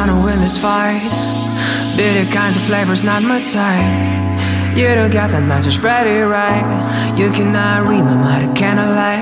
wanna 0.00 0.24
win 0.24 0.40
this 0.40 0.56
fight. 0.56 1.02
Bitter 1.94 2.24
kinds 2.32 2.56
of 2.56 2.62
flavors, 2.62 3.04
not 3.04 3.22
my 3.22 3.42
type. 3.42 3.84
You 4.74 4.88
don't 4.94 5.12
got 5.12 5.30
that 5.32 5.42
message 5.42 5.78
pretty 5.78 6.20
right. 6.20 6.64
You 7.18 7.30
cannot 7.30 7.86
read 7.86 8.04
my 8.10 8.14
mind, 8.14 8.56
lie. 8.96 9.20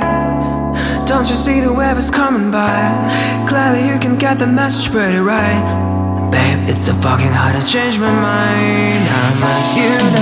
Don't 1.05 1.29
you 1.29 1.35
see 1.35 1.59
the 1.61 1.73
wave 1.73 1.99
is 1.99 2.11
coming 2.13 2.53
by? 2.53 2.79
Clearly, 3.49 3.89
you 3.89 3.99
can 3.99 4.19
get 4.19 4.39
the 4.39 4.47
message 4.47 4.93
pretty 4.93 5.19
right. 5.19 5.63
Babe, 6.31 6.71
it's 6.71 6.85
so 6.87 6.93
fucking 6.95 7.35
hard 7.41 7.61
to 7.61 7.67
change 7.67 7.99
my 7.99 8.13
mind. 8.13 9.03
I'm 9.21 9.37
with 9.43 9.69
you 9.79 10.18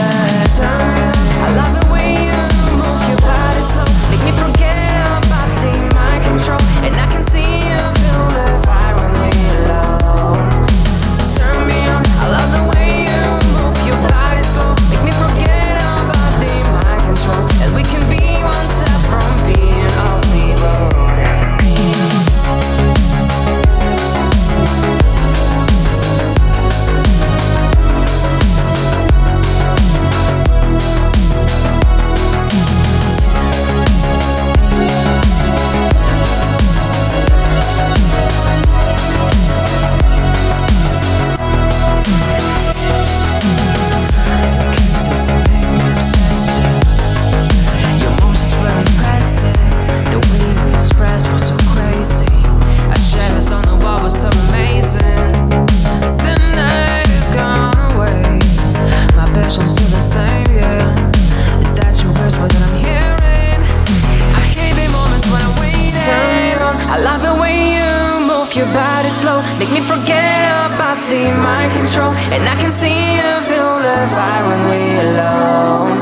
Make 69.58 69.70
me 69.70 69.80
forget 69.80 70.50
about 70.68 70.98
the 71.08 71.22
mind 71.46 71.72
control. 71.72 72.12
And 72.34 72.42
I 72.48 72.56
can 72.60 72.70
see 72.70 73.20
and 73.22 73.44
feel 73.46 73.78
the 73.86 73.96
fire 74.14 74.44
when 74.48 74.62
we're 74.70 75.00
alone. 75.10 75.96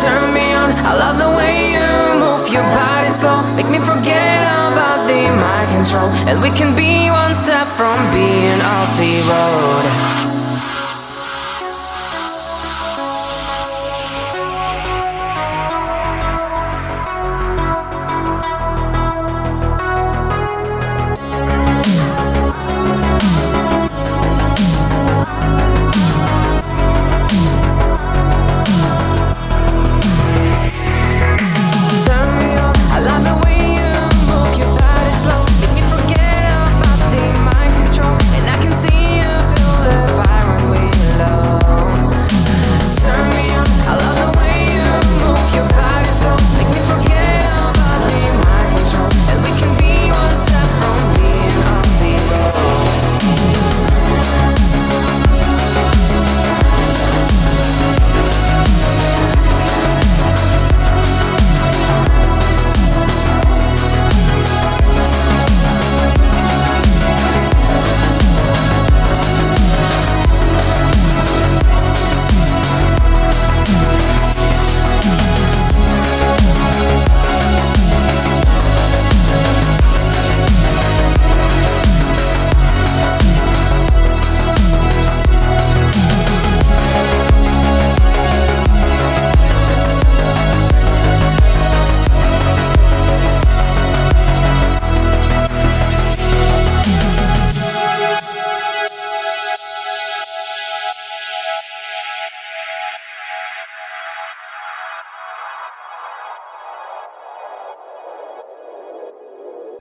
Turn 0.00 0.34
me 0.34 0.52
on, 0.52 0.70
I 0.90 0.92
love 1.02 1.16
the 1.18 1.30
way 1.38 1.72
you 1.74 1.88
move 2.20 2.52
your 2.52 2.66
body 2.76 3.10
slow. 3.10 3.40
Make 3.56 3.70
me 3.70 3.78
forget 3.78 4.42
about 4.68 5.06
the 5.10 5.22
mind 5.42 5.68
control. 5.76 6.08
And 6.28 6.42
we 6.42 6.50
can 6.50 6.76
be 6.76 7.10
one 7.10 7.34
step 7.34 7.66
from 7.78 7.98
being 8.12 8.60
off 8.60 8.90
the 9.00 9.12
road 9.30 9.85